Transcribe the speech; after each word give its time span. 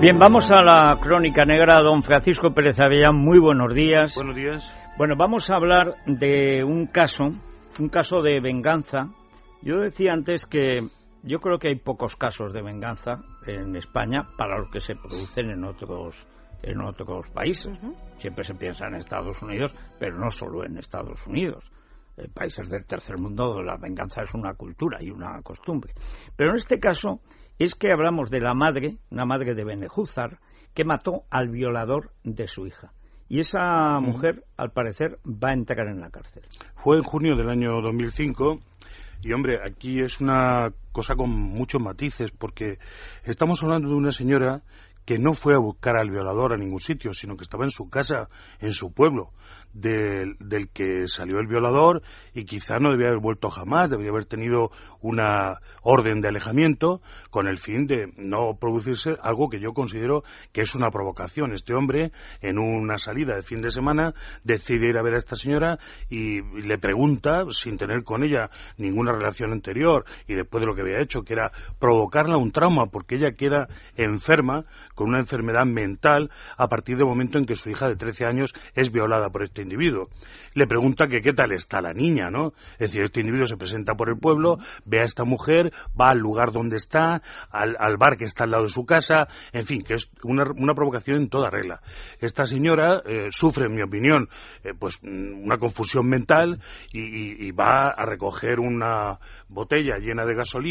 Bien, 0.00 0.18
vamos 0.18 0.50
a 0.50 0.62
la 0.62 0.98
crónica 1.00 1.44
negra. 1.44 1.80
Don 1.80 2.02
Francisco 2.02 2.52
Pérez 2.52 2.80
Avellán, 2.80 3.14
muy 3.14 3.38
buenos 3.38 3.72
días. 3.72 4.16
Buenos 4.16 4.34
días. 4.34 4.72
Bueno, 4.98 5.14
vamos 5.16 5.48
a 5.50 5.56
hablar 5.56 5.94
de 6.06 6.64
un 6.64 6.86
caso, 6.86 7.30
un 7.78 7.88
caso 7.88 8.20
de 8.20 8.40
venganza. 8.40 9.10
Yo 9.62 9.78
decía 9.78 10.12
antes 10.12 10.44
que 10.46 10.88
yo 11.22 11.38
creo 11.38 11.58
que 11.58 11.68
hay 11.68 11.76
pocos 11.76 12.16
casos 12.16 12.52
de 12.52 12.62
venganza 12.62 13.22
en 13.46 13.76
España 13.76 14.26
para 14.36 14.58
los 14.58 14.70
que 14.70 14.80
se 14.80 14.96
producen 14.96 15.50
en 15.50 15.64
otros 15.64 16.26
en 16.62 16.80
otros 16.80 17.30
países. 17.30 17.78
Siempre 18.18 18.44
se 18.44 18.54
piensa 18.54 18.86
en 18.86 18.96
Estados 18.96 19.40
Unidos, 19.42 19.74
pero 19.98 20.18
no 20.18 20.30
solo 20.30 20.64
en 20.64 20.78
Estados 20.78 21.26
Unidos. 21.26 21.70
En 22.16 22.32
países 22.32 22.68
del 22.68 22.86
tercer 22.86 23.18
mundo 23.18 23.62
la 23.62 23.76
venganza 23.76 24.22
es 24.22 24.34
una 24.34 24.54
cultura 24.54 25.02
y 25.02 25.10
una 25.10 25.40
costumbre. 25.42 25.92
Pero 26.36 26.50
en 26.50 26.56
este 26.56 26.78
caso 26.78 27.20
es 27.58 27.74
que 27.74 27.92
hablamos 27.92 28.30
de 28.30 28.40
la 28.40 28.54
madre, 28.54 28.98
una 29.10 29.24
madre 29.24 29.54
de 29.54 29.64
Benejúzar, 29.64 30.38
que 30.74 30.84
mató 30.84 31.24
al 31.30 31.48
violador 31.48 32.12
de 32.24 32.48
su 32.48 32.66
hija. 32.66 32.92
Y 33.28 33.40
esa 33.40 34.00
mujer, 34.00 34.44
al 34.56 34.72
parecer, 34.72 35.18
va 35.24 35.50
a 35.50 35.52
entrar 35.52 35.86
en 35.86 36.00
la 36.00 36.10
cárcel. 36.10 36.42
Fue 36.82 36.96
en 36.96 37.04
junio 37.04 37.36
del 37.36 37.48
año 37.48 37.80
2005 37.80 38.58
y 39.22 39.32
hombre, 39.32 39.60
aquí 39.64 40.00
es 40.00 40.20
una 40.20 40.72
cosa 40.92 41.14
con 41.14 41.30
muchos 41.30 41.80
matices 41.80 42.30
porque 42.30 42.78
estamos 43.24 43.62
hablando 43.62 43.88
de 43.88 43.94
una 43.94 44.12
señora 44.12 44.62
que 45.04 45.18
no 45.18 45.32
fue 45.32 45.54
a 45.54 45.58
buscar 45.58 45.96
al 45.96 46.10
violador 46.10 46.52
a 46.52 46.56
ningún 46.56 46.80
sitio, 46.80 47.12
sino 47.12 47.36
que 47.36 47.42
estaba 47.42 47.64
en 47.64 47.70
su 47.70 47.88
casa, 47.88 48.28
en 48.60 48.72
su 48.72 48.92
pueblo 48.92 49.32
del, 49.72 50.36
que 50.72 51.06
salió 51.06 51.38
el 51.38 51.46
violador 51.46 52.02
y 52.34 52.44
quizá 52.44 52.78
no 52.78 52.90
debía 52.90 53.08
haber 53.08 53.20
vuelto 53.20 53.50
jamás, 53.50 53.90
debería 53.90 54.10
haber 54.10 54.26
tenido 54.26 54.70
una 55.00 55.58
orden 55.82 56.20
de 56.20 56.28
alejamiento 56.28 57.00
con 57.30 57.46
el 57.46 57.58
fin 57.58 57.86
de 57.86 58.12
no 58.16 58.56
producirse 58.60 59.16
algo 59.22 59.48
que 59.48 59.60
yo 59.60 59.72
considero 59.72 60.22
que 60.52 60.62
es 60.62 60.74
una 60.74 60.90
provocación. 60.90 61.52
Este 61.52 61.74
hombre, 61.74 62.12
en 62.40 62.58
una 62.58 62.98
salida 62.98 63.34
de 63.34 63.42
fin 63.42 63.62
de 63.62 63.70
semana, 63.70 64.14
decide 64.44 64.88
ir 64.88 64.98
a 64.98 65.02
ver 65.02 65.14
a 65.14 65.18
esta 65.18 65.36
señora 65.36 65.78
y 66.08 66.42
le 66.42 66.78
pregunta, 66.78 67.44
sin 67.50 67.78
tener 67.78 68.02
con 68.04 68.24
ella 68.24 68.50
ninguna 68.76 69.12
relación 69.12 69.52
anterior 69.52 70.04
y 70.26 70.34
después 70.34 70.60
de 70.60 70.66
lo 70.66 70.74
que 70.74 70.79
había 70.80 71.00
hecho, 71.00 71.22
que 71.22 71.34
era 71.34 71.50
provocarla 71.78 72.36
un 72.36 72.52
trauma 72.52 72.86
porque 72.86 73.16
ella 73.16 73.32
queda 73.32 73.68
enferma 73.96 74.64
con 74.94 75.08
una 75.08 75.20
enfermedad 75.20 75.64
mental 75.64 76.30
a 76.56 76.68
partir 76.68 76.96
del 76.96 77.06
momento 77.06 77.38
en 77.38 77.46
que 77.46 77.56
su 77.56 77.70
hija 77.70 77.88
de 77.88 77.96
13 77.96 78.26
años 78.26 78.52
es 78.74 78.90
violada 78.92 79.30
por 79.30 79.42
este 79.42 79.62
individuo. 79.62 80.08
Le 80.54 80.66
pregunta 80.66 81.06
que 81.06 81.20
qué 81.20 81.32
tal 81.32 81.52
está 81.52 81.80
la 81.80 81.92
niña, 81.92 82.30
¿no? 82.30 82.52
Es 82.74 82.90
decir, 82.90 83.02
este 83.02 83.20
individuo 83.20 83.46
se 83.46 83.56
presenta 83.56 83.94
por 83.94 84.08
el 84.08 84.18
pueblo, 84.18 84.58
ve 84.84 85.00
a 85.00 85.04
esta 85.04 85.24
mujer, 85.24 85.72
va 85.98 86.10
al 86.10 86.18
lugar 86.18 86.52
donde 86.52 86.76
está, 86.76 87.22
al, 87.50 87.96
bar 87.96 88.16
que 88.16 88.24
está 88.24 88.44
al 88.44 88.50
lado 88.50 88.64
de 88.64 88.70
su 88.70 88.84
casa, 88.84 89.28
en 89.52 89.62
fin, 89.62 89.82
que 89.82 89.94
es 89.94 90.10
una, 90.22 90.74
provocación 90.74 91.16
en 91.16 91.28
toda 91.28 91.50
regla. 91.50 91.80
Esta 92.20 92.46
señora 92.46 93.02
eh, 93.04 93.28
sufre, 93.30 93.66
en 93.66 93.74
mi 93.74 93.82
opinión, 93.82 94.28
eh, 94.64 94.72
pues 94.78 94.98
mm, 95.02 95.44
una 95.44 95.58
confusión 95.58 96.08
mental 96.08 96.60
y 96.92 97.50
va 97.52 97.88
a 97.96 98.04
recoger 98.04 98.60
una 98.60 99.18
botella 99.48 99.98
llena 99.98 100.24
de 100.24 100.34
gasolina 100.34 100.69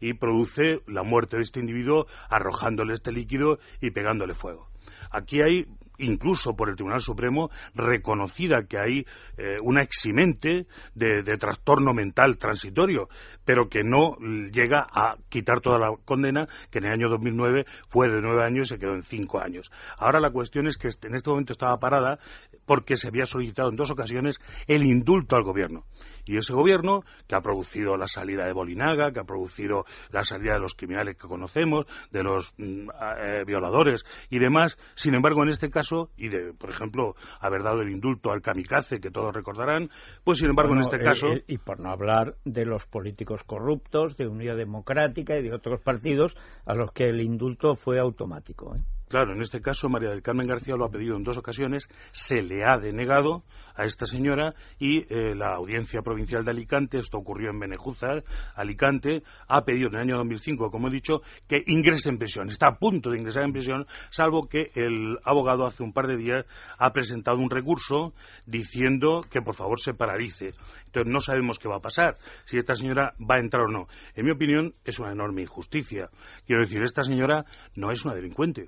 y 0.00 0.14
produce 0.14 0.80
la 0.86 1.02
muerte 1.02 1.36
de 1.36 1.42
este 1.42 1.60
individuo 1.60 2.06
arrojándole 2.28 2.94
este 2.94 3.12
líquido 3.12 3.58
y 3.80 3.90
pegándole 3.90 4.34
fuego. 4.34 4.68
Aquí 5.10 5.40
hay 5.40 5.66
incluso 5.98 6.54
por 6.54 6.68
el 6.68 6.76
Tribunal 6.76 7.00
Supremo, 7.00 7.50
reconocida 7.74 8.66
que 8.68 8.78
hay 8.78 9.06
eh, 9.36 9.56
una 9.62 9.82
eximente 9.82 10.66
de, 10.94 11.22
trastorno 11.38 11.92
mental 11.92 12.38
transitorio, 12.38 13.08
pero 13.44 13.68
que 13.68 13.82
no 13.82 14.16
llega 14.50 14.86
a 14.90 15.16
quitar 15.28 15.60
toda 15.60 15.78
la 15.78 15.94
condena, 16.04 16.46
que 16.70 16.78
en 16.78 16.86
el 16.86 16.92
año 16.92 17.08
2009 17.08 17.64
fue 17.88 18.08
de 18.08 18.20
nueve 18.20 18.44
años 18.44 18.70
y 18.70 18.74
se 18.74 18.78
quedó 18.78 18.94
en 18.94 19.02
cinco 19.02 19.40
años. 19.40 19.70
Ahora 19.98 20.20
la 20.20 20.30
cuestión 20.30 20.66
es 20.66 20.76
que 20.76 20.88
en 20.88 21.14
este 21.14 21.30
momento 21.30 21.52
estaba 21.52 21.78
parada 21.78 22.18
porque 22.64 22.96
se 22.96 23.08
había 23.08 23.26
solicitado 23.26 23.70
en 23.70 23.76
dos 23.76 23.90
ocasiones 23.90 24.38
el 24.66 24.84
indulto 24.84 25.36
al 25.36 25.42
gobierno. 25.42 25.84
Y 26.26 26.36
ese 26.36 26.52
gobierno, 26.52 27.02
que 27.26 27.34
ha 27.34 27.40
producido 27.40 27.96
la 27.96 28.08
salida 28.08 28.46
de 28.46 28.52
Bolinaga, 28.52 29.12
que 29.12 29.20
ha 29.20 29.24
producido 29.24 29.84
la 30.10 30.24
salida 30.24 30.54
de 30.54 30.60
los 30.60 30.74
criminales 30.74 31.16
que 31.16 31.28
conocemos, 31.28 31.86
de 32.10 32.22
los 32.22 32.52
mm, 32.58 32.88
eh, 33.18 33.44
violadores 33.46 34.04
y 34.28 34.38
demás, 34.38 34.76
sin 34.94 35.14
embargo, 35.14 35.42
en 35.42 35.50
este 35.50 35.70
caso, 35.70 36.10
y 36.16 36.28
de, 36.28 36.52
por 36.52 36.70
ejemplo, 36.70 37.14
haber 37.40 37.62
dado 37.62 37.80
el 37.80 37.90
indulto 37.90 38.30
al 38.30 38.42
kamikaze, 38.42 39.00
que 39.00 39.10
todos 39.10 39.34
recordarán, 39.34 39.90
pues 40.24 40.38
sin 40.38 40.48
embargo, 40.48 40.74
en 40.74 40.80
este 40.80 40.98
caso. 40.98 41.28
Eh, 41.28 41.44
y 41.46 41.58
por 41.58 41.80
no 41.80 41.90
hablar 41.90 42.34
de 42.44 42.66
los 42.66 42.86
políticos 42.86 43.44
corruptos, 43.44 44.16
de 44.16 44.26
Unidad 44.26 44.56
Democrática 44.56 45.38
y 45.38 45.42
de 45.42 45.54
otros 45.54 45.80
partidos 45.80 46.36
a 46.64 46.74
los 46.74 46.92
que 46.92 47.08
el 47.08 47.20
indulto 47.20 47.74
fue 47.74 47.98
automático. 47.98 48.76
Claro, 49.08 49.34
en 49.34 49.40
este 49.40 49.60
caso 49.60 49.88
María 49.88 50.10
del 50.10 50.22
Carmen 50.22 50.48
García 50.48 50.74
lo 50.74 50.84
ha 50.84 50.90
pedido 50.90 51.16
en 51.16 51.22
dos 51.22 51.38
ocasiones, 51.38 51.88
se 52.10 52.42
le 52.42 52.64
ha 52.64 52.76
denegado 52.76 53.44
a 53.76 53.84
esta 53.84 54.04
señora 54.04 54.54
y 54.80 55.02
eh, 55.02 55.34
la 55.36 55.54
Audiencia 55.54 56.02
Provincial 56.02 56.44
de 56.44 56.50
Alicante, 56.50 56.98
esto 56.98 57.18
ocurrió 57.18 57.50
en 57.50 57.60
Benejúzar, 57.60 58.24
Alicante, 58.56 59.22
ha 59.46 59.64
pedido 59.64 59.88
en 59.88 59.94
el 59.94 60.00
año 60.00 60.16
2005, 60.16 60.72
como 60.72 60.88
he 60.88 60.90
dicho, 60.90 61.20
que 61.46 61.62
ingrese 61.66 62.08
en 62.08 62.18
prisión. 62.18 62.48
Está 62.48 62.66
a 62.66 62.78
punto 62.78 63.10
de 63.10 63.18
ingresar 63.18 63.44
en 63.44 63.52
prisión, 63.52 63.86
salvo 64.10 64.48
que 64.48 64.72
el 64.74 65.18
abogado 65.24 65.66
hace 65.66 65.84
un 65.84 65.92
par 65.92 66.08
de 66.08 66.16
días 66.16 66.44
ha 66.76 66.92
presentado 66.92 67.38
un 67.38 67.50
recurso 67.50 68.12
diciendo 68.44 69.20
que 69.30 69.40
por 69.40 69.54
favor 69.54 69.78
se 69.78 69.94
paralice. 69.94 70.50
Entonces 70.86 71.12
no 71.12 71.20
sabemos 71.20 71.60
qué 71.60 71.68
va 71.68 71.76
a 71.76 71.80
pasar, 71.80 72.16
si 72.44 72.56
esta 72.56 72.74
señora 72.74 73.14
va 73.20 73.36
a 73.36 73.40
entrar 73.40 73.66
o 73.66 73.68
no. 73.68 73.86
En 74.16 74.24
mi 74.24 74.32
opinión 74.32 74.74
es 74.84 74.98
una 74.98 75.12
enorme 75.12 75.42
injusticia. 75.42 76.08
Quiero 76.44 76.62
decir, 76.62 76.82
esta 76.82 77.02
señora 77.02 77.44
no 77.76 77.92
es 77.92 78.04
una 78.04 78.14
delincuente. 78.14 78.66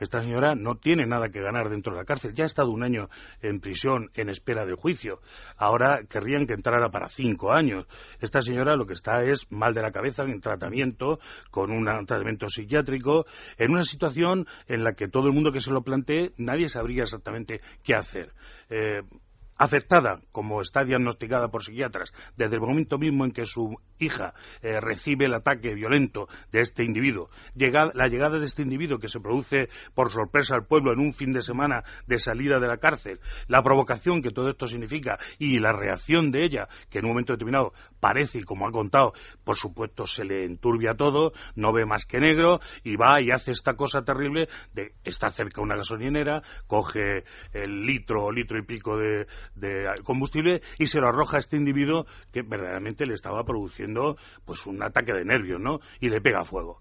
Esta 0.00 0.22
señora 0.22 0.54
no 0.54 0.76
tiene 0.76 1.06
nada 1.06 1.28
que 1.28 1.40
ganar 1.40 1.68
dentro 1.68 1.92
de 1.92 1.98
la 2.00 2.04
cárcel. 2.04 2.34
Ya 2.34 2.44
ha 2.44 2.46
estado 2.46 2.70
un 2.70 2.82
año 2.82 3.08
en 3.42 3.60
prisión 3.60 4.10
en 4.14 4.28
espera 4.28 4.64
del 4.64 4.76
juicio. 4.76 5.20
Ahora 5.56 6.00
querrían 6.08 6.46
que 6.46 6.54
entrara 6.54 6.90
para 6.90 7.08
cinco 7.08 7.52
años. 7.52 7.86
Esta 8.20 8.40
señora 8.40 8.76
lo 8.76 8.86
que 8.86 8.94
está 8.94 9.22
es 9.24 9.50
mal 9.50 9.74
de 9.74 9.82
la 9.82 9.92
cabeza, 9.92 10.24
en 10.24 10.40
tratamiento, 10.40 11.18
con 11.50 11.70
un 11.70 11.84
tratamiento 12.06 12.48
psiquiátrico, 12.48 13.26
en 13.56 13.72
una 13.72 13.84
situación 13.84 14.46
en 14.66 14.84
la 14.84 14.92
que 14.92 15.08
todo 15.08 15.26
el 15.26 15.32
mundo 15.32 15.52
que 15.52 15.60
se 15.60 15.70
lo 15.70 15.82
plantee, 15.82 16.32
nadie 16.36 16.68
sabría 16.68 17.02
exactamente 17.02 17.60
qué 17.82 17.94
hacer. 17.94 18.32
Eh, 18.70 19.02
afectada, 19.58 20.16
como 20.32 20.60
está 20.60 20.84
diagnosticada 20.84 21.48
por 21.48 21.62
psiquiatras, 21.62 22.12
desde 22.36 22.54
el 22.54 22.60
momento 22.60 22.96
mismo 22.96 23.24
en 23.24 23.32
que 23.32 23.44
su 23.44 23.76
hija 23.98 24.32
eh, 24.62 24.80
recibe 24.80 25.26
el 25.26 25.34
ataque 25.34 25.74
violento 25.74 26.28
de 26.52 26.60
este 26.60 26.84
individuo, 26.84 27.28
la 27.54 28.06
llegada 28.06 28.38
de 28.38 28.44
este 28.44 28.62
individuo 28.62 28.98
que 28.98 29.08
se 29.08 29.20
produce 29.20 29.68
por 29.94 30.10
sorpresa 30.10 30.54
al 30.54 30.66
pueblo 30.66 30.92
en 30.92 31.00
un 31.00 31.12
fin 31.12 31.32
de 31.32 31.42
semana 31.42 31.82
de 32.06 32.18
salida 32.18 32.60
de 32.60 32.68
la 32.68 32.78
cárcel, 32.78 33.18
la 33.48 33.62
provocación 33.62 34.22
que 34.22 34.30
todo 34.30 34.50
esto 34.50 34.66
significa 34.66 35.18
y 35.38 35.58
la 35.58 35.72
reacción 35.72 36.30
de 36.30 36.44
ella, 36.44 36.68
que 36.88 37.00
en 37.00 37.06
un 37.06 37.10
momento 37.10 37.32
determinado 37.32 37.72
parece, 38.00 38.38
y 38.38 38.42
como 38.42 38.68
ha 38.68 38.70
contado, 38.70 39.12
por 39.44 39.56
supuesto 39.56 40.06
se 40.06 40.24
le 40.24 40.44
enturbia 40.44 40.94
todo, 40.94 41.32
no 41.56 41.72
ve 41.72 41.84
más 41.84 42.06
que 42.06 42.20
negro 42.20 42.60
y 42.84 42.96
va 42.96 43.20
y 43.20 43.30
hace 43.32 43.50
esta 43.52 43.74
cosa 43.74 44.02
terrible 44.02 44.48
de 44.72 44.92
está 45.04 45.30
cerca 45.30 45.60
una 45.60 45.76
gasolinera, 45.76 46.42
coge 46.66 47.24
el 47.52 47.84
litro 47.84 48.26
o 48.26 48.32
litro 48.32 48.58
y 48.58 48.62
pico 48.62 48.96
de, 48.96 49.26
de 49.54 49.86
combustible 50.04 50.62
y 50.78 50.86
se 50.86 51.00
lo 51.00 51.08
arroja 51.08 51.36
a 51.36 51.40
este 51.40 51.56
individuo 51.56 52.06
que 52.32 52.42
verdaderamente 52.42 53.06
le 53.06 53.14
estaba 53.14 53.44
produciendo 53.44 54.16
pues 54.44 54.66
un 54.66 54.82
ataque 54.82 55.12
de 55.12 55.24
nervios, 55.24 55.60
¿no? 55.60 55.80
Y 56.00 56.08
le 56.08 56.20
pega 56.20 56.44
fuego. 56.44 56.80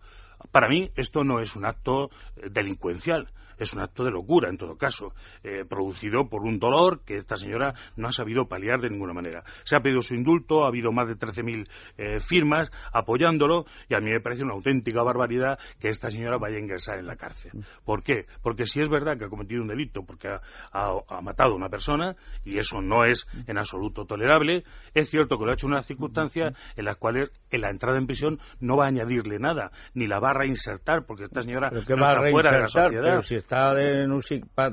Para 0.52 0.68
mí 0.68 0.92
esto 0.96 1.24
no 1.24 1.40
es 1.40 1.56
un 1.56 1.66
acto 1.66 2.10
eh, 2.36 2.50
delincuencial, 2.52 3.28
es 3.58 3.74
un 3.74 3.82
acto 3.82 4.04
de 4.04 4.12
locura, 4.12 4.50
en 4.50 4.58
todo 4.58 4.78
caso, 4.78 5.14
eh, 5.44 5.66
producido 5.68 6.30
por 6.30 6.44
un 6.44 6.60
dolor 6.60 7.02
que 7.06 7.16
esta 7.16 7.36
señora 7.36 7.74
no 7.96 8.08
ha 8.08 8.12
sabido 8.12 8.48
paliar 8.48 8.80
de 8.80 8.90
ninguna 8.90 9.14
manera. 9.14 9.44
Se 9.64 9.76
ha 9.76 9.80
pedido 9.80 10.02
su 10.02 10.16
indulto, 10.16 10.66
ha 10.66 10.68
habido 10.68 10.92
más 10.92 11.08
de 11.08 11.16
13.000 11.16 11.68
eh, 11.98 12.20
firmas 12.20 12.72
apoyándolo 12.94 13.66
y 13.90 13.96
a 13.96 14.00
mí 14.00 14.12
me 14.12 14.20
parece 14.20 14.44
una 14.44 14.54
auténtica 14.54 15.04
barbaridad 15.04 15.60
que 15.80 15.90
esta 15.90 16.10
señora 16.10 16.38
vaya 16.38 16.58
a 16.58 16.60
ingresar 16.60 17.00
en 17.00 17.08
la 17.08 17.16
cárcel. 17.16 17.52
¿Por 17.86 18.04
qué? 18.04 18.26
Porque 18.42 18.66
si 18.66 18.82
es 18.82 18.90
verdad 18.90 19.18
que 19.18 19.26
ha 19.26 19.30
cometido 19.30 19.62
un 19.62 19.68
delito 19.68 20.04
porque 20.04 20.28
ha, 20.28 21.22
matado 21.22 21.54
a 21.54 21.56
una 21.56 21.70
persona 21.70 22.16
y 22.46 22.58
eso 22.58 22.82
no 22.82 23.06
es 23.06 23.28
en 23.48 23.58
absoluto 23.58 24.06
tolerable, 24.06 24.64
es 24.94 25.10
cierto 25.10 25.38
que 25.38 25.46
lo 25.46 25.52
ha 25.52 25.54
hecho 25.54 25.68
en 25.68 25.74
unas 25.74 25.86
circunstancias 25.86 26.54
en 26.76 26.86
las 26.86 26.98
cuales 26.98 27.32
en 27.52 27.62
la 27.62 27.70
entrada 27.70 27.98
en 27.98 28.08
prisión 28.08 28.40
no 28.60 28.78
va 28.78 28.86
a 28.86 28.88
añadirle 28.88 29.40
nada, 29.40 29.72
ni 29.94 30.08
la 30.08 30.20
va 30.20 30.32
a 30.32 30.34
reinsertar, 30.34 31.06
porque 31.06 31.26
esta 31.26 31.42
señora 31.42 31.70
¿Pero 31.70 32.02
va 32.02 32.12
a 32.12 32.30
fuera 32.30 32.52
de 32.52 32.60
la 32.62 32.68
sociedad. 32.68 33.04
Pero 33.04 33.22
si 33.22 33.36
está 33.48 33.74
de, 33.74 34.06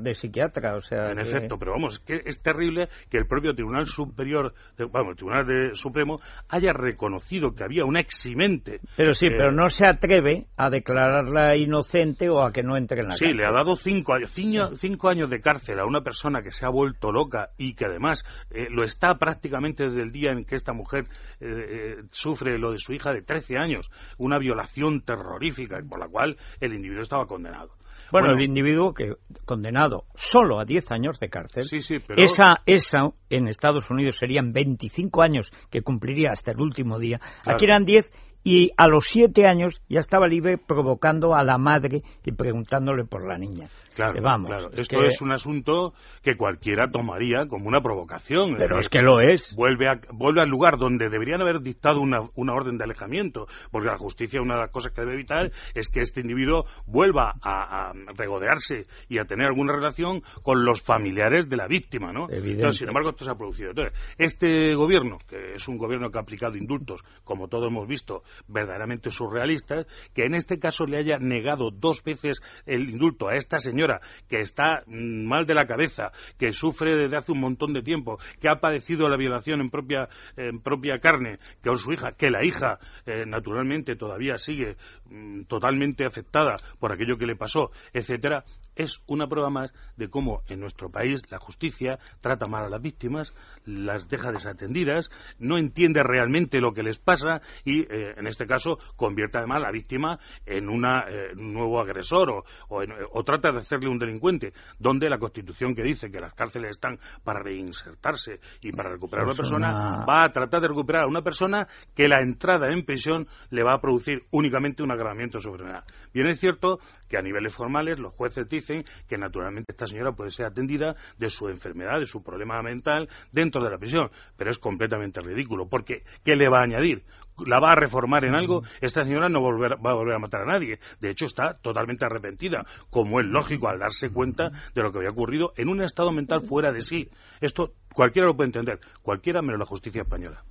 de 0.01 0.15
psiquiatra, 0.15 0.77
o 0.77 0.81
sea... 0.81 1.13
En 1.13 1.21
efecto, 1.21 1.57
pero 1.59 1.73
vamos, 1.73 2.01
que 2.01 2.23
es 2.25 2.43
terrible 2.43 2.89
que 3.09 3.19
el 3.19 3.27
propio 3.27 3.55
Tribunal 3.55 3.87
Superior, 3.87 4.53
vamos, 4.91 5.11
el 5.11 5.17
Tribunal 5.17 5.47
de 5.47 5.77
Supremo, 5.77 6.21
haya 6.49 6.73
reconocido 6.73 7.55
que 7.55 7.63
había 7.63 7.85
una 7.85 8.01
eximente. 8.01 8.81
Pero 8.97 9.15
sí, 9.15 9.29
pero 9.29 9.53
no 9.53 9.71
se 9.71 9.87
atreve 9.87 10.47
a 10.57 10.71
declararla 10.71 11.57
inocente 11.57 12.29
o 12.29 12.43
a 12.43 12.53
que 12.53 12.65
no 12.65 12.77
entre 12.77 13.01
en 13.01 13.09
la 13.09 13.15
sí, 13.15 13.27
le 13.27 13.47
ha 13.47 13.53
dado 13.53 13.77
cinco 13.77 14.15
años, 14.15 14.33
cinco, 14.33 15.09
años 15.09 15.31
de 15.31 15.41
cárcel 15.41 15.79
a 15.79 15.87
una 15.87 16.01
persona 16.01 16.43
que 16.43 16.51
se 16.51 16.67
ha 16.67 16.69
vuelto 16.69 17.13
loca 17.13 17.51
y 17.57 17.75
que 17.75 17.85
además 17.85 18.25
eh, 18.51 18.67
lo 18.71 18.83
está 18.83 19.15
prácticamente 19.15 19.85
desde 19.85 20.03
el 20.03 20.11
día 20.11 20.33
en 20.33 20.45
que 20.45 20.57
esta 20.57 20.73
mujer 20.73 21.05
eh, 21.41 21.47
eh, 21.47 21.97
sufre 22.11 22.59
lo 22.59 22.73
de 22.73 22.79
su 22.79 22.93
hija 22.93 23.13
de 23.13 23.23
13 23.23 23.57
años, 23.57 23.89
una 24.19 24.39
violación 24.39 25.03
terrorífica 25.03 25.79
por 25.89 26.01
la 26.01 26.09
cual 26.09 26.37
el 26.61 26.75
individuo 26.75 27.03
estaba 27.03 27.27
condenado. 27.27 27.71
Bueno, 28.11 28.33
el 28.33 28.43
individuo 28.43 28.95
que 28.95 29.15
condenado 29.45 30.05
solo 30.15 30.61
a 30.61 30.65
10 30.65 30.93
años 30.93 31.21
de 31.21 31.29
cárcel, 31.29 31.65
sí, 31.65 31.81
sí, 31.81 31.97
pero... 32.07 32.23
esa, 32.23 32.63
esa 32.67 33.11
en 33.31 33.49
Estados 33.49 33.91
Unidos 33.91 34.17
serían 34.19 34.53
25 34.53 35.23
años 35.23 35.51
que 35.71 35.83
cumpliría 35.83 36.31
hasta 36.33 36.53
el 36.53 36.61
último 36.61 36.99
día. 36.99 37.21
Aquí 37.45 37.65
eran 37.65 37.85
10 37.85 38.11
y 38.45 38.71
a 38.77 38.87
los 38.89 39.07
siete 39.09 39.47
años 39.47 39.81
ya 39.89 40.01
estaba 40.01 40.29
libre 40.29 40.59
provocando 40.59 41.35
a 41.35 41.43
la 41.43 41.57
madre 41.57 42.03
y 42.25 42.33
preguntándole 42.33 43.05
por 43.05 43.27
la 43.27 43.39
niña. 43.39 43.71
Claro, 43.95 44.21
vamos, 44.23 44.51
Esto 44.77 45.03
es 45.05 45.21
un 45.21 45.33
asunto 45.33 45.95
que 46.23 46.37
cualquiera 46.37 46.91
tomaría 46.91 47.47
como 47.47 47.69
una 47.69 47.81
provocación. 47.81 48.57
Pero 48.57 48.79
es, 48.79 48.89
que 48.89 49.03
lo 49.03 49.21
es. 49.21 49.55
Vuelve, 49.55 49.87
vuelve 50.13 50.43
al 50.43 50.49
lugar 50.49 50.79
donde 50.79 51.09
deberían 51.09 51.41
haber 51.41 51.61
dictado 51.61 52.01
una, 52.01 52.21
orden 52.53 52.77
de 52.79 52.85
alejamiento, 52.85 53.47
porque 53.71 53.89
la 53.89 53.97
justicia, 53.97 54.41
una 54.41 54.55
de 54.55 54.61
las 54.63 54.71
cosas 54.71 54.93
que 54.93 55.03
debe 55.03 55.15
evitar 55.15 55.51
es 55.75 55.91
que 55.91 56.01
este 56.01 56.21
individuo 56.21 56.65
vuelva 56.87 57.35
a, 57.43 57.93
regodearse 58.17 58.87
y 59.09 59.19
a 59.19 59.25
tener 59.25 59.47
alguna 59.47 59.75
relación 59.75 60.23
con 60.43 60.65
los 60.65 60.83
familiares 60.83 61.49
de 61.49 61.57
la 61.57 61.67
víctima, 61.67 62.13
¿no? 62.13 62.27
sin 62.73 62.89
embargo, 62.89 63.11
esto 63.11 63.25
se 63.25 63.31
ha 63.31 63.35
producido. 63.35 63.71
Entonces, 63.71 63.95
este 64.19 64.75
gobierno, 64.75 65.19
que 65.29 65.55
es 65.55 65.69
un 65.69 65.77
gobierno 65.77 66.11
que 66.11 66.19
ha 66.19 66.23
aplicado 66.23 66.57
indultos, 66.57 67.03
como 67.25 67.49
todos 67.49 67.69
hemos 67.69 67.87
visto, 67.87 68.23
verdaderamente 68.49 69.11
surrealistas, 69.11 69.87
que 70.15 70.25
en 70.25 70.35
este 70.35 70.59
caso 70.59 70.85
le 70.87 70.99
haya 70.99 71.19
negado 71.19 71.71
dos 71.71 72.03
veces 72.03 72.41
el 72.67 72.91
indulto 72.91 73.29
a 73.29 73.37
esta 73.37 73.59
señora 73.59 73.84
que 74.29 74.41
está 74.41 74.83
mm, 74.87 75.27
mal 75.27 75.47
de 75.47 75.55
la 75.55 75.67
cabeza, 75.67 76.13
que 76.39 76.53
sufre 76.53 76.97
desde 76.97 77.17
hace 77.17 77.33
un 77.33 77.41
montón 77.41 77.73
de 77.73 77.83
tiempo, 77.83 78.19
que 78.41 78.49
ha 78.49 78.57
padecido 78.57 79.09
la 79.09 79.17
violación 79.17 79.61
en 79.61 79.71
propia, 79.71 80.09
en 80.37 80.61
propia 80.61 80.99
carne, 80.99 81.39
que 81.63 81.71
es 81.71 81.81
su 81.81 81.93
hija, 81.93 82.13
que 82.13 82.31
la 82.31 82.45
hija 82.45 82.79
eh, 83.07 83.25
naturalmente 83.27 83.97
todavía 83.97 84.37
sigue 84.37 84.77
mm, 85.07 85.45
totalmente 85.45 86.05
afectada 86.05 86.57
por 86.79 86.93
aquello 86.93 87.17
que 87.17 87.27
le 87.27 87.37
pasó, 87.37 87.71
etcétera, 87.93 88.45
es 88.77 89.01
una 89.07 89.29
prueba 89.29 89.51
más 89.51 89.73
de 89.97 90.09
cómo 90.09 90.43
en 90.49 90.61
nuestro 90.61 90.91
país 90.91 91.23
la 91.31 91.39
justicia 91.39 91.99
trata 92.21 92.49
mal 92.49 92.65
a 92.65 92.69
las 92.69 92.83
víctimas, 92.83 93.33
las 93.65 94.09
deja 94.09 94.33
desatendidas, 94.33 95.11
no 95.39 95.59
entiende 95.59 96.03
realmente 96.03 96.61
lo 96.61 96.73
que 96.73 96.83
les 96.83 96.99
pasa 96.99 97.41
y, 97.65 97.83
eh, 97.83 98.15
en 98.17 98.27
este 98.27 98.47
caso, 98.47 98.79
convierte 98.97 99.39
además 99.39 99.59
a 99.59 99.67
la 99.67 99.71
víctima 99.71 100.19
en 100.47 100.69
una, 100.69 101.05
eh, 101.09 101.35
nuevo 101.37 101.81
agresor 101.81 102.31
o, 102.31 102.45
o, 102.69 103.25
trata 103.25 103.53
de 103.53 103.59
hacerle 103.75 103.91
un 103.91 103.99
delincuente, 103.99 104.53
donde 104.79 105.09
la 105.09 105.19
Constitución 105.19 105.75
que 105.75 105.83
dice 105.83 106.11
que 106.11 106.21
las 106.21 106.35
cárceles 106.35 106.71
están 106.71 106.99
para 107.25 107.43
reinsertarse 107.43 108.41
y 108.61 108.73
para 108.73 108.91
recuperar 108.91 109.25
a 109.25 109.29
una 109.29 109.37
persona, 109.37 110.05
va 110.09 110.25
a 110.25 110.33
tratar 110.33 110.61
de 110.61 110.69
recuperar 110.69 111.05
a 111.05 111.09
una 111.09 111.23
persona 111.23 111.67
que 111.95 112.09
la 112.09 112.21
entrada 112.21 112.73
en 112.73 112.85
prisión 112.85 113.27
le 113.51 113.63
va 113.63 113.75
a 113.75 113.81
producir 113.81 114.23
únicamente 114.31 114.83
un 114.83 114.91
agravamiento 114.91 115.39
de 115.39 115.43
su 115.43 115.49
enfermedad. 115.51 115.85
Bien 116.13 116.27
es 116.29 116.41
cierto 116.41 116.79
que 117.09 117.19
a 117.19 117.23
niveles 117.23 117.55
formales 117.55 117.99
los 117.99 118.15
jueces 118.15 118.49
dicen 118.49 118.85
que 119.09 119.19
naturalmente 119.19 119.73
esta 119.73 119.87
señora 119.87 120.13
puede 120.13 120.31
ser 120.31 120.47
atendida 120.47 120.95
de 121.19 121.29
su 121.29 121.49
enfermedad, 121.49 121.99
de 121.99 122.07
su 122.07 122.23
problema 122.23 122.63
mental 122.63 123.09
dentro 123.33 123.63
de 123.63 123.71
la 123.71 123.79
prisión, 123.79 124.11
pero 124.37 124.51
es 124.51 124.59
completamente 124.59 125.21
ridículo, 125.21 125.69
porque 125.69 126.03
¿qué 126.25 126.37
le 126.37 126.49
va 126.49 126.61
a 126.61 126.65
añadir? 126.65 127.03
¿La 127.47 127.59
va 127.59 127.73
a 127.73 127.75
reformar 127.75 128.25
en 128.25 128.35
algo? 128.35 128.63
Esta 128.81 129.05
señora 129.05 129.29
no 129.29 129.43
va 129.43 129.91
a 129.91 129.95
volver 129.95 130.15
a 130.15 130.19
matar 130.19 130.43
a 130.43 130.53
nadie. 130.53 130.79
De 131.01 131.11
hecho, 131.11 131.27
está 131.27 131.55
totalmente 131.61 132.05
arrepentida, 132.05 132.65
como 132.91 133.21
es 133.21 133.27
lógico 133.27 133.69
al 133.69 133.81
darse 133.81 134.11
cuenta 134.11 134.51
de 134.75 134.83
lo 134.83 134.93
que 134.93 134.99
había 134.99 135.11
ocurrido 135.11 135.53
en 135.57 135.69
un 135.69 135.83
estado 135.83 136.13
mental 136.13 136.43
fuera 136.43 136.73
de 136.73 136.81
sí. 136.81 137.09
Esto 137.41 137.73
cualquiera 137.93 138.29
lo 138.29 138.37
puede 138.37 138.49
entender, 138.49 138.81
cualquiera 139.03 139.43
menos 139.43 139.59
la 139.59 139.67
justicia 139.67 140.03
española. 140.03 140.43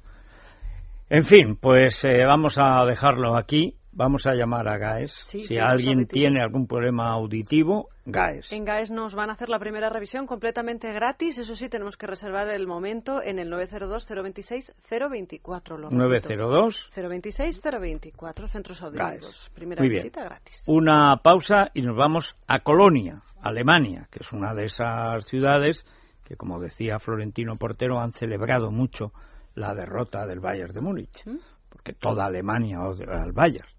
En 1.09 1.25
fin, 1.25 1.55
pues 1.55 2.03
eh, 2.05 2.25
vamos 2.25 2.57
a 2.57 2.85
dejarlo 2.85 3.35
aquí. 3.35 3.75
Vamos 3.95 4.25
a 4.25 4.33
llamar 4.33 4.67
a 4.67 4.79
GAES. 4.79 5.11
si 5.11 5.59
alguien 5.59 6.07
tiene 6.07 6.41
algún 6.41 6.65
problema 6.65 7.11
auditivo, 7.11 7.89
GAES. 8.05 8.51
En 8.51 8.65
GAES 8.65 8.89
nos 8.89 9.13
van 9.13 9.29
a 9.29 9.33
hacer 9.33 9.49
la 9.49 9.59
primera 9.59 9.87
revisión 9.89 10.25
completamente 10.25 10.91
gratis. 10.91 11.37
Eso 11.37 11.55
sí, 11.55 11.69
tenemos 11.69 11.95
que 11.95 12.07
reservar 12.07 12.49
el 12.49 12.65
momento 12.65 13.21
en 13.21 13.37
el 13.37 13.51
902-026-024. 13.51 15.91
902-026-024, 15.91 18.47
centros 18.47 18.81
auditivos. 18.81 19.51
Primera 19.53 19.83
visita 19.83 20.23
gratis. 20.23 20.63
Una 20.67 21.17
pausa 21.17 21.69
y 21.75 21.83
nos 21.83 21.95
vamos 21.95 22.35
a 22.47 22.61
Colonia, 22.61 23.21
Alemania, 23.43 24.07
que 24.09 24.21
es 24.21 24.33
una 24.33 24.55
de 24.55 24.65
esas 24.65 25.23
ciudades 25.25 25.85
que, 26.23 26.35
como 26.35 26.59
decía 26.59 26.97
Florentino 26.97 27.57
Portero, 27.57 27.99
han 27.99 28.13
celebrado 28.13 28.71
mucho 28.71 29.13
la 29.53 29.75
derrota 29.75 30.25
del 30.25 30.39
Bayern 30.39 30.73
de 30.73 30.81
Múnich. 30.81 31.23
¿Mm? 31.27 31.37
Porque 31.69 31.93
toda 31.93 32.25
Alemania 32.25 32.81
odia 32.81 33.21
al 33.21 33.33
Bayern 33.33 33.72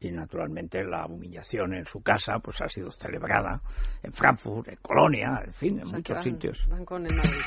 y 0.00 0.10
naturalmente 0.10 0.84
la 0.84 1.06
humillación 1.06 1.74
en 1.74 1.86
su 1.86 2.00
casa 2.02 2.38
pues 2.38 2.60
ha 2.60 2.68
sido 2.68 2.90
celebrada 2.90 3.60
en 4.02 4.12
Frankfurt, 4.12 4.68
en 4.68 4.76
Colonia, 4.76 5.42
en 5.44 5.52
fin, 5.52 5.80
en 5.80 5.88
muchos 5.88 6.22
sitios. 6.22 6.66
Van 6.68 6.84
con 6.84 7.06
el 7.06 7.14
Madrid. 7.14 7.40